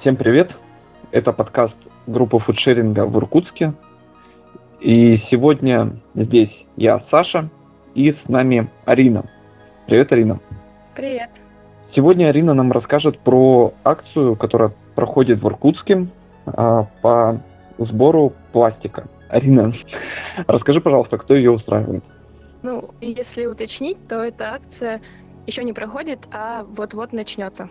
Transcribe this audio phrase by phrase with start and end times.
[0.00, 0.50] Всем привет!
[1.10, 1.74] Это подкаст
[2.06, 3.72] группы фудшеринга в Иркутске.
[4.80, 7.48] И сегодня здесь я, Саша,
[7.94, 9.24] и с нами Арина.
[9.86, 10.38] Привет, Арина.
[10.94, 11.30] Привет.
[11.94, 16.06] Сегодня Арина нам расскажет про акцию, которая проходит в Иркутске
[16.46, 17.40] а, по
[17.78, 19.08] сбору пластика.
[19.28, 19.72] Арина,
[20.46, 22.04] расскажи, пожалуйста, кто ее устраивает?
[22.62, 25.00] Ну, если уточнить, то эта акция
[25.46, 27.68] еще не проходит, а вот-вот начнется.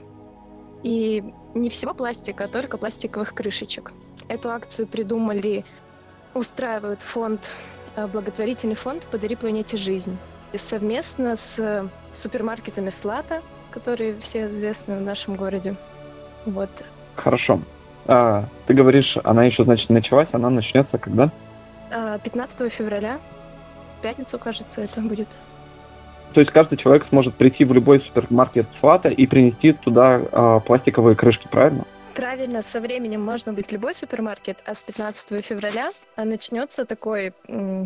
[0.84, 1.23] И
[1.54, 3.91] не всего пластика, а только пластиковых крышечек.
[4.27, 5.66] Эту акцию придумали,
[6.34, 7.50] устраивают фонд,
[7.96, 10.18] э, благотворительный фонд «Подари планете жизнь».
[10.54, 13.41] Совместно с супермаркетами «Слата»,
[13.72, 15.76] которые все известны в нашем городе.
[16.46, 16.70] Вот.
[17.16, 17.60] Хорошо.
[18.08, 21.30] А, ты говоришь, она еще, значит, началась, она начнется когда?
[21.91, 23.20] 15 а, февраля.
[24.05, 25.40] Пятницу, кажется, это будет.
[26.36, 31.16] То есть каждый человек сможет прийти в любой супермаркет Флата и принести туда э, пластиковые
[31.16, 31.85] крышки, правильно?
[32.13, 37.34] Правильно, со временем можно быть любой супермаркет, а с 15 февраля начнется такой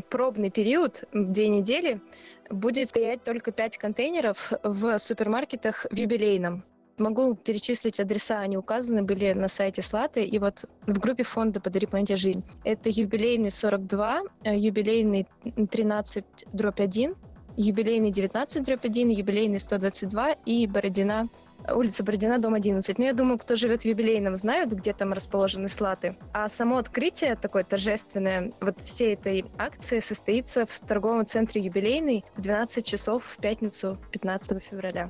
[0.10, 2.02] пробный период, две недели,
[2.50, 6.66] будет стоять только 5 контейнеров в супермаркетах в юбилейном.
[7.00, 11.88] Могу перечислить адреса, они указаны были на сайте Слаты и вот в группе фонда «Подари
[11.88, 12.44] планете жизнь».
[12.66, 15.26] Это юбилейный 42, э, юбилейный
[15.72, 17.16] 13 дробь 1,
[17.56, 21.30] юбилейный 19 дробь 1, юбилейный 122 и Бородина,
[21.74, 22.98] улица Бородина, дом 11.
[22.98, 26.18] Ну, я думаю, кто живет в юбилейном, знают, где там расположены слаты.
[26.34, 32.42] А само открытие такое торжественное вот всей этой акции состоится в торговом центре юбилейный в
[32.42, 35.10] 12 часов в пятницу 15 февраля.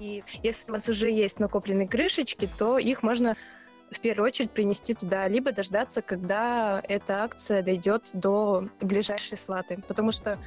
[0.00, 3.36] И если у вас уже есть накопленные крышечки, то их можно
[3.90, 9.78] в первую очередь принести туда, либо дождаться, когда эта акция дойдет до ближайшей слаты.
[9.88, 10.38] Потому что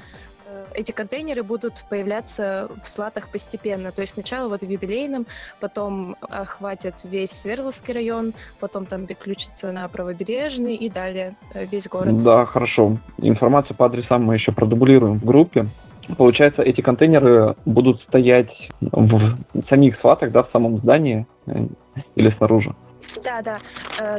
[0.52, 3.92] Э, эти контейнеры будут появляться в слатах постепенно.
[3.92, 5.26] То есть сначала вот в юбилейном,
[5.60, 12.22] потом охватят весь Свердловский район, потом там переключится на правобережный и далее э, весь город.
[12.22, 12.98] Да, хорошо.
[13.18, 15.66] Информацию по адресам мы еще продублируем в группе.
[16.16, 19.36] Получается, эти контейнеры будут стоять в
[19.68, 21.66] самих слатах, да, в самом здании э,
[22.16, 22.74] или снаружи?
[23.24, 23.58] Да, да.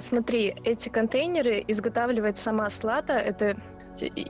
[0.02, 3.14] Смотри, эти контейнеры изготавливает сама Слата.
[3.14, 3.56] Это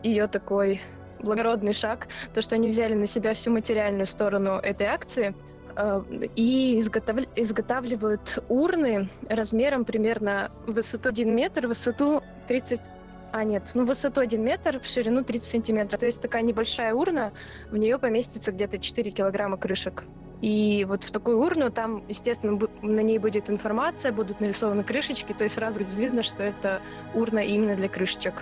[0.03, 0.80] ее такой
[1.24, 5.34] благородный шаг, то, что они взяли на себя всю материальную сторону этой акции
[5.75, 6.02] э,
[6.35, 12.90] и изготавливают урны размером примерно высоту 1 метр, высоту 30...
[13.33, 15.99] А, нет, ну высоту 1 метр, в ширину 30 сантиметров.
[15.99, 17.31] То есть такая небольшая урна,
[17.71, 20.03] в нее поместится где-то 4 килограмма крышек.
[20.41, 25.45] И вот в такую урну там, естественно, на ней будет информация, будут нарисованы крышечки, то
[25.45, 26.79] есть сразу будет видно, что это
[27.16, 28.35] урна именно для крышечек.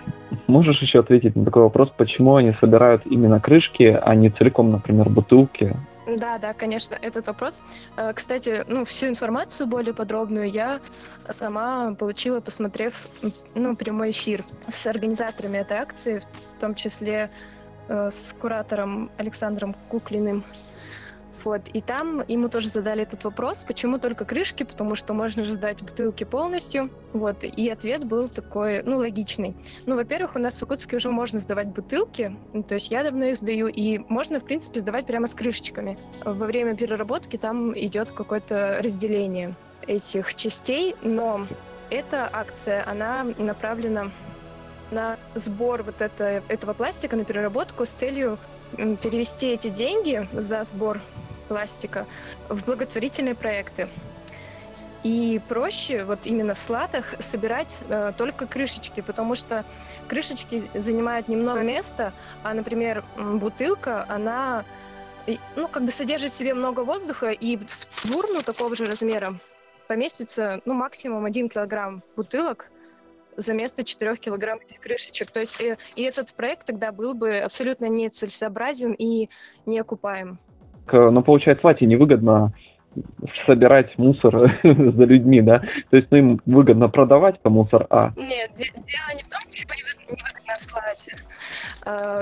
[0.47, 5.07] Можешь еще ответить на такой вопрос, почему они собирают именно крышки, а не целиком, например,
[5.07, 5.74] бутылки?
[6.18, 7.64] Да, да, конечно, этот вопрос.
[7.98, 10.80] Э, кстати, ну, всю информацию более подробную я
[11.30, 13.08] сама получила, посмотрев
[13.56, 16.22] ну, прямой эфир с организаторами этой акции,
[16.58, 17.30] в том числе
[17.88, 20.44] э, с куратором Александром Куклиным.
[21.44, 21.69] Вот.
[21.74, 25.81] И там ему тоже задали этот вопрос, почему только крышки, потому что можно же сдать
[25.81, 26.90] бутылки полностью.
[27.13, 27.44] Вот.
[27.44, 29.56] И ответ был такой, ну, логичный.
[29.85, 33.25] Ну, во-первых, у нас в Иркутске уже можно сдавать бутылки, ну, то есть я давно
[33.25, 35.97] их сдаю, и можно, в принципе, сдавать прямо с крышечками.
[36.24, 39.56] Во время переработки там идет какое-то разделение
[39.88, 41.47] этих частей, но
[41.90, 44.12] эта акция, она направлена
[44.91, 48.38] на сбор вот это, этого пластика, на переработку с целью
[48.78, 51.01] перевести эти деньги за сбор
[51.51, 52.07] пластика
[52.47, 53.89] в благотворительные проекты.
[55.03, 59.66] И проще вот именно в слатах собирать э, только крышечки, потому что
[60.07, 62.13] крышечки занимают немного места,
[62.44, 64.63] а, например, бутылка, она
[65.57, 69.35] ну, как бы содержит в себе много воздуха, и в урну такого же размера
[69.89, 72.72] поместится ну, максимум 1 килограмм бутылок
[73.35, 75.31] за место 4 килограмм этих крышечек.
[75.31, 79.28] То есть и, э, и этот проект тогда был бы абсолютно нецелесообразен и
[79.66, 80.39] неокупаем.
[80.92, 82.54] Но получается, Лате невыгодно
[83.45, 85.60] собирать мусор за людьми, да?
[85.89, 88.12] То есть ну, им выгодно продавать по мусор, а...
[88.18, 91.10] Нет, дело не в том, почему невыгодно слать.
[91.86, 92.22] А,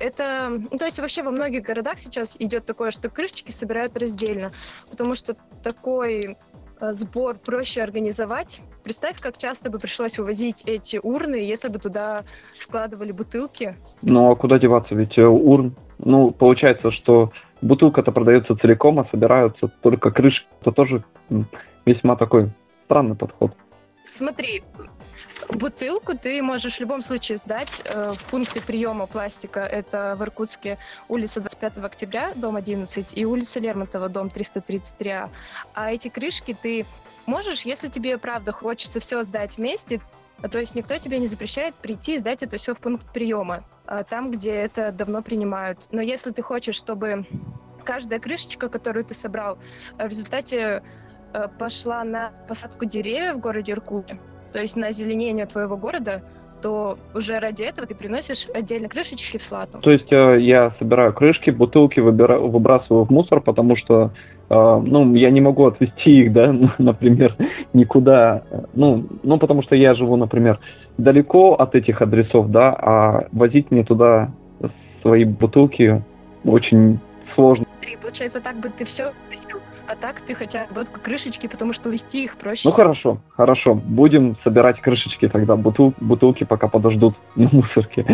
[0.00, 4.52] это, ну, то есть вообще во многих городах сейчас идет такое, что крышечки собирают раздельно,
[4.90, 6.36] потому что такой
[6.80, 8.60] а, сбор проще организовать.
[8.84, 12.24] Представь, как часто бы пришлось вывозить эти урны, если бы туда
[12.58, 13.76] складывали бутылки.
[14.02, 14.94] Ну, а куда деваться?
[14.94, 17.30] Ведь э, урн, ну, получается, что
[17.62, 20.46] бутылка-то продается целиком, а собираются только крышки.
[20.60, 21.04] Это тоже
[21.86, 22.50] весьма такой
[22.84, 23.52] странный подход.
[24.08, 24.62] Смотри,
[25.54, 29.60] бутылку ты можешь в любом случае сдать э, в пункты приема пластика.
[29.60, 30.76] Это в Иркутске
[31.08, 35.30] улица 25 октября, дом 11, и улица Лермонтова, дом 333А.
[35.74, 36.84] А эти крышки ты
[37.24, 40.00] можешь, если тебе правда хочется все сдать вместе,
[40.50, 44.02] то есть никто тебе не запрещает прийти и сдать это все в пункт приема, а,
[44.02, 45.88] там, где это давно принимают.
[45.92, 47.26] Но если ты хочешь, чтобы
[47.82, 49.58] каждая крышечка, которую ты собрал,
[49.98, 50.82] в результате
[51.34, 54.18] э, пошла на посадку деревьев в городе Иркуте,
[54.52, 56.22] то есть на озеленение твоего города,
[56.62, 59.78] то уже ради этого ты приносишь отдельно крышечки в слату.
[59.78, 64.12] То есть э, я собираю крышки, бутылки выбира- выбрасываю в мусор, потому что
[64.48, 67.36] э, ну, я не могу отвезти их, да, например,
[67.72, 68.42] никуда.
[68.74, 70.60] Ну, ну, потому что я живу, например,
[70.98, 74.30] далеко от этих адресов, да, а возить мне туда
[75.02, 76.02] свои бутылки
[76.44, 76.98] очень
[77.34, 77.66] сложно.
[78.02, 82.24] Получается, так бы ты все высел, а так ты хотя бы крышечки, потому что увезти
[82.24, 82.68] их проще.
[82.68, 83.74] Ну хорошо, хорошо.
[83.74, 85.54] Будем собирать крышечки тогда.
[85.54, 88.04] Бутыл, бутылки пока подождут на мусорке.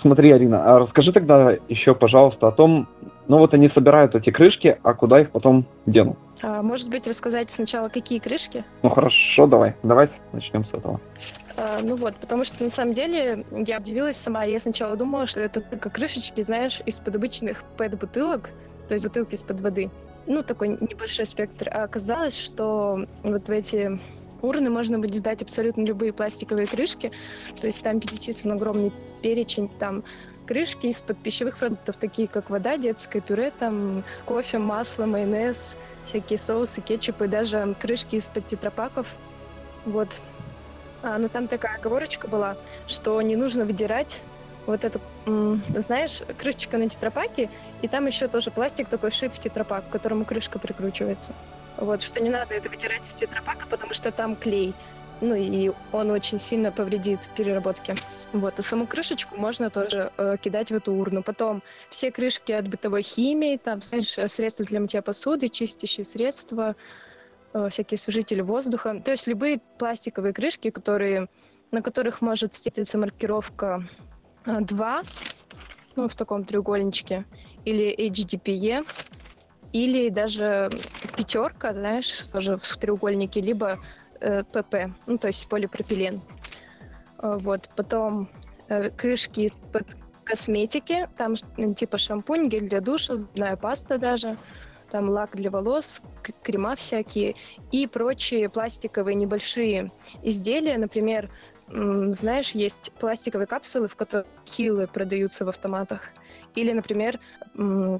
[0.00, 2.88] Смотри, Арина, а расскажи тогда еще, пожалуйста, о том,
[3.28, 6.18] ну вот они собирают эти крышки, а куда их потом денут?
[6.42, 8.64] А, может быть, рассказать сначала, какие крышки?
[8.82, 11.00] Ну хорошо, давай, давай начнем с этого.
[11.56, 14.44] А, ну вот, потому что на самом деле я удивилась сама.
[14.44, 18.50] Я сначала думала, что это только крышечки, знаешь, из-под обычных пэт-бутылок,
[18.88, 19.90] то есть бутылки из-под воды.
[20.26, 21.68] Ну, такой небольшой спектр.
[21.72, 23.98] А оказалось, что вот в эти
[24.42, 27.12] урны можно будет сдать абсолютно любые пластиковые крышки.
[27.60, 28.92] То есть там перечислен огромный
[29.22, 30.04] перечень, там
[30.46, 36.80] крышки из-под пищевых продуктов, такие как вода, детское пюре, там кофе, масло, майонез, всякие соусы,
[36.80, 39.14] кетчупы, даже крышки из-под тетрапаков.
[39.84, 40.20] Вот.
[41.02, 42.56] А, ну там такая оговорочка была,
[42.86, 44.22] что не нужно выдирать
[44.66, 45.00] вот эту,
[45.74, 47.50] знаешь, крышечка на тетрапаке,
[47.82, 51.32] и там еще тоже пластик такой шит в тетрапак, к которому крышка прикручивается.
[51.76, 54.74] Вот, что не надо это вытирать из тетрапака, потому что там клей.
[55.20, 57.96] Ну и он очень сильно повредит переработке.
[58.32, 61.22] Вот, а саму крышечку можно тоже э, кидать в эту урну.
[61.22, 66.76] Потом все крышки от бытовой химии, там, знаешь, средства для мытья посуды, чистящие средства,
[67.52, 69.00] э, всякие освежители воздуха.
[69.04, 71.28] То есть любые пластиковые крышки, которые,
[71.72, 73.82] на которых может встретиться маркировка
[74.48, 75.02] 2,
[75.96, 77.24] ну, в таком треугольничке,
[77.64, 78.86] или HDPE,
[79.72, 80.70] или даже
[81.16, 83.78] пятерка, знаешь, тоже в треугольнике, либо
[84.20, 86.20] э, ПП, ну, то есть полипропилен.
[87.22, 88.28] Э, вот, потом
[88.68, 91.36] э, крышки из-под косметики, там
[91.74, 94.36] типа шампунь, гель для душа, зубная паста даже,
[94.90, 96.02] там лак для волос,
[96.42, 97.34] крема всякие
[97.70, 99.90] и прочие пластиковые небольшие
[100.22, 101.30] изделия, например,
[101.70, 106.02] знаешь, есть пластиковые капсулы, в которых хилы продаются в автоматах.
[106.54, 107.18] Или, например,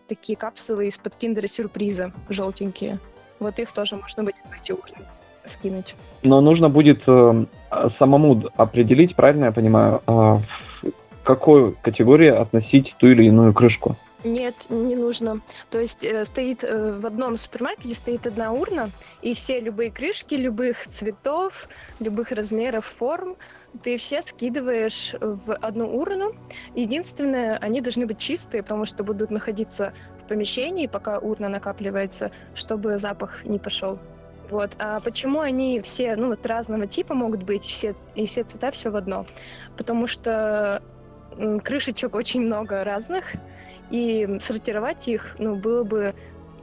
[0.09, 2.99] такие капсулы из-под киндера-сюрприза, желтенькие.
[3.39, 5.05] Вот их тоже можно будет эти урны
[5.45, 5.95] скинуть.
[6.23, 7.45] Но нужно будет э,
[7.99, 10.93] самому определить, правильно я понимаю, э, в
[11.23, 13.97] какой категории относить ту или иную крышку?
[14.25, 15.41] Нет, не нужно.
[15.71, 18.91] То есть э, стоит э, в одном супермаркете стоит одна урна,
[19.23, 21.69] и все любые крышки любых цветов,
[22.01, 23.37] любых размеров, форм,
[23.85, 26.35] ты все скидываешь в одну урну.
[26.75, 32.99] Единственное, они должны быть чистые, потому что будут находиться в помещении, пока урна накапливается, чтобы
[32.99, 34.01] запах не пошел.
[34.51, 34.73] Вот.
[34.81, 38.91] А почему они все, ну, вот разного типа могут быть, все, и все цвета все
[38.91, 39.27] в одно?
[39.77, 40.83] Потому что
[41.63, 43.35] крышечек очень много разных,
[43.91, 46.15] и сортировать их, ну, было бы,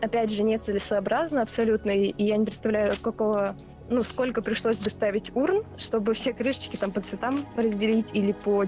[0.02, 3.56] опять же, нецелесообразно абсолютно, и я не представляю, какого
[3.90, 8.66] ну, сколько пришлось бы ставить урн, чтобы все крышечки там по цветам разделить или по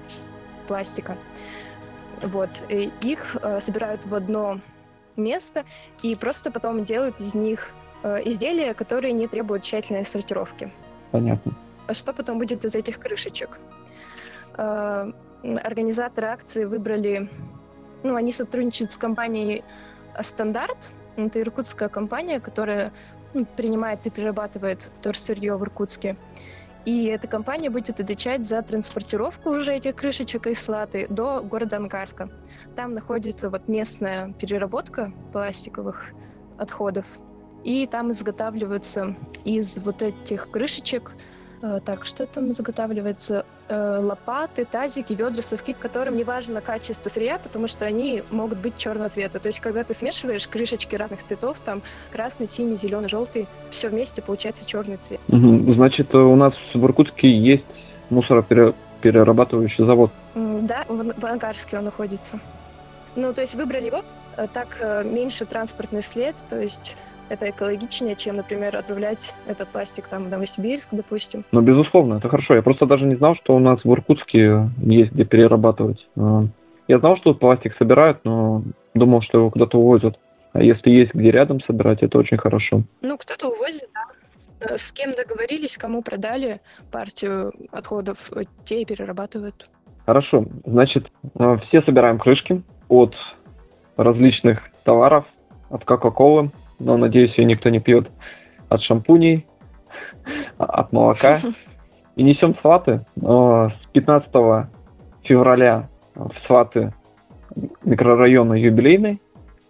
[0.66, 1.16] пластика.
[2.22, 2.50] Вот.
[2.68, 4.60] И их э, собирают в одно
[5.16, 5.64] место
[6.02, 7.70] и просто потом делают из них
[8.02, 10.70] э, изделия, которые не требуют тщательной сортировки.
[11.10, 11.52] Понятно.
[11.86, 13.58] А что потом будет из этих крышечек?
[14.56, 15.10] Э,
[15.42, 17.28] организаторы акции выбрали
[18.02, 19.64] ну, они сотрудничают с компанией
[20.20, 20.90] «Стандарт».
[21.16, 22.92] Это иркутская компания, которая
[23.34, 26.16] ну, принимает и перерабатывает вторсырье в Иркутске.
[26.84, 32.30] И эта компания будет отвечать за транспортировку уже этих крышечек и слаты до города Ангарска.
[32.76, 36.12] Там находится вот местная переработка пластиковых
[36.56, 37.04] отходов.
[37.64, 41.37] И там изготавливаются из вот этих крышечек Э,
[41.84, 43.44] так, что там заготавливается?
[43.70, 48.78] Э, лопаты, тазики, ведра, совки, которым не важно качество сырья, потому что они могут быть
[48.78, 49.40] черного цвета.
[49.40, 54.22] То есть, когда ты смешиваешь крышечки разных цветов, там красный, синий, зеленый, желтый, все вместе
[54.22, 55.20] получается черный цвет.
[55.28, 55.74] Угу.
[55.74, 57.66] Значит, у нас в Иркутске есть
[58.08, 60.12] мусороперерабатывающий завод?
[60.34, 62.40] Да, в Ангарске он находится.
[63.16, 64.02] Ну, то есть выбрали его,
[64.38, 66.96] э, так меньше транспортный след, то есть
[67.28, 71.44] это экологичнее, чем, например, отправлять этот пластик там в Новосибирск, допустим.
[71.52, 72.54] Ну, безусловно, это хорошо.
[72.54, 76.06] Я просто даже не знал, что у нас в Иркутске есть где перерабатывать.
[76.16, 76.44] А,
[76.88, 78.62] я знал, что пластик собирают, но
[78.94, 80.18] думал, что его куда-то увозят.
[80.52, 82.82] А если есть где рядом собирать, это очень хорошо.
[83.02, 84.00] Ну, кто-то увозит, да.
[84.60, 89.70] Э, с кем договорились, кому продали партию отходов, э, те и перерабатывают.
[90.06, 90.46] Хорошо.
[90.64, 91.08] Значит,
[91.38, 93.14] э, все собираем крышки от
[93.96, 95.26] различных товаров,
[95.70, 98.10] от Кока-Колы, но, надеюсь, ее никто не пьет,
[98.68, 99.46] от шампуней,
[100.58, 101.40] от молока.
[102.16, 103.04] И несем сваты.
[103.16, 104.30] С 15
[105.22, 106.92] февраля в сваты
[107.84, 109.20] микрорайона юбилейный.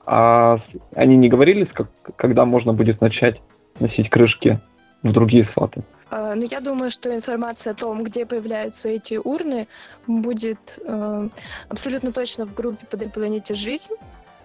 [0.06, 0.58] А
[0.96, 3.42] они не говорили, как, когда можно будет начать
[3.78, 4.58] носить крышки
[5.02, 5.82] в другие сваты?
[6.10, 9.68] А, ну, я думаю, что информация о том, где появляются эти урны,
[10.06, 11.28] будет э,
[11.68, 13.94] абсолютно точно в группе под планете Жизнь.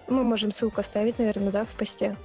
[0.08, 2.16] Мы можем ссылку оставить, наверное, да, в посте.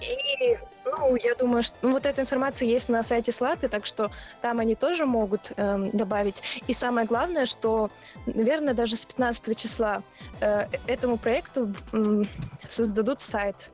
[0.00, 4.10] И, ну, я думаю, что ну, вот эта информация есть на сайте Слаты, так что
[4.40, 6.42] там они тоже могут э, добавить.
[6.66, 7.90] И самое главное, что,
[8.26, 10.02] наверное, даже с 15 числа
[10.40, 12.22] э, этому проекту э,
[12.68, 13.70] создадут сайт.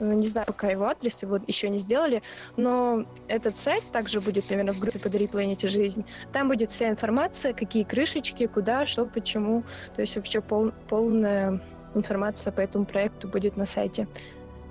[0.00, 2.22] Ну, не знаю, пока его адрес, его еще не сделали,
[2.56, 6.04] но этот сайт также будет, наверное, в группе «Подари планете жизнь».
[6.32, 9.64] Там будет вся информация, какие крышечки, куда, что, почему.
[9.96, 11.60] То есть вообще пол, полная
[11.98, 14.06] информация по этому проекту будет на сайте.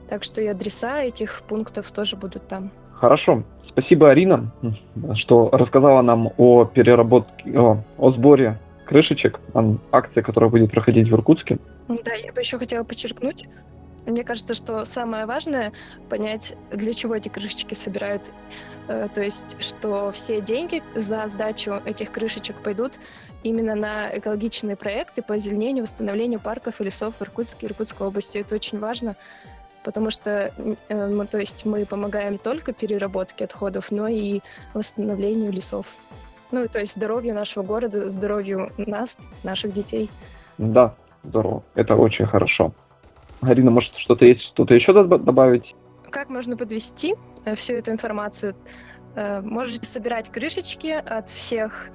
[0.10, 2.72] Так что и адреса этих пунктов тоже будут там.
[2.94, 3.44] Хорошо.
[3.70, 4.52] Спасибо, Арина,
[5.16, 9.40] что рассказала нам о переработке, о, о сборе крышечек,
[9.92, 11.60] акции, которая будет проходить в Иркутске.
[11.88, 13.46] Да, я бы еще хотела подчеркнуть,
[14.08, 15.72] мне кажется, что самое важное
[16.10, 18.32] понять, для чего эти крышечки собирают.
[18.88, 23.00] Э, то есть, что все деньги за сдачу этих крышечек пойдут
[23.44, 28.38] именно на экологичные проекты по озеленению, восстановлению парков и лесов в Иркутске и Иркутской области.
[28.38, 29.16] Это очень важно,
[29.84, 30.54] потому что
[30.90, 34.40] мы, то есть мы помогаем не только переработке отходов, но и
[34.74, 35.86] восстановлению лесов.
[36.52, 40.10] Ну, то есть здоровью нашего города, здоровью нас, наших детей.
[40.58, 41.64] Да, здорово.
[41.76, 42.74] Это очень хорошо.
[43.42, 45.76] Арина, может, что-то есть, что-то еще добавить?
[46.10, 47.16] Как можно подвести
[47.46, 48.56] э, всю эту информацию?
[49.16, 51.90] Э, можете собирать крышечки от всех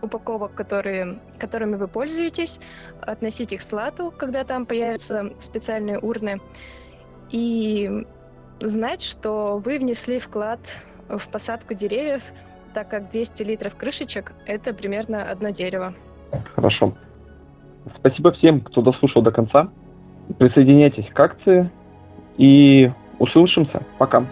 [0.00, 2.60] упаковок, которые, которыми вы пользуетесь,
[3.00, 6.40] относить их слату, когда там появятся специальные урны,
[7.30, 8.04] и
[8.60, 10.60] знать, что вы внесли вклад
[11.08, 12.22] в посадку деревьев,
[12.74, 15.94] так как 200 литров крышечек– это примерно одно дерево.
[16.54, 16.94] Хорошо.
[17.98, 19.70] Спасибо всем, кто дослушал до конца.
[20.38, 21.70] Присоединяйтесь к акции
[22.36, 23.82] и услышимся.
[23.98, 24.24] Пока.